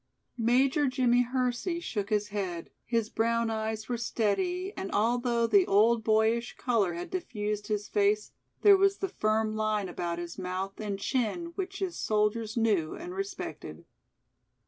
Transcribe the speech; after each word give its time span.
Major 0.39 0.87
Jimmie 0.87 1.21
Hersey 1.31 1.79
shook 1.79 2.09
his 2.09 2.29
head, 2.29 2.71
his 2.85 3.11
brown 3.11 3.51
eyes 3.51 3.87
were 3.87 3.99
steady 3.99 4.73
and 4.75 4.91
although 4.91 5.45
the 5.45 5.67
old 5.67 6.03
boyish 6.03 6.57
color 6.57 6.93
had 6.95 7.11
diffused 7.11 7.67
his 7.67 7.87
face, 7.87 8.31
there 8.63 8.75
was 8.77 8.97
the 8.97 9.09
firm 9.09 9.55
line 9.55 9.87
about 9.87 10.17
his 10.17 10.39
mouth 10.39 10.79
and 10.81 10.97
chin 10.97 11.51
which 11.53 11.77
his 11.77 11.99
soldiers 11.99 12.57
knew 12.57 12.95
and 12.95 13.13
respected. 13.13 13.85